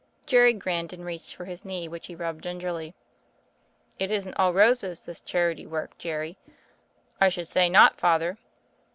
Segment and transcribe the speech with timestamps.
[0.15, 2.95] '* Jerry grinned and reached for his knee which he rubbed gingerly.
[3.99, 6.37] "It isn't all roses— ^this charity work, Jerry."
[7.21, 8.39] "I should say not, Father."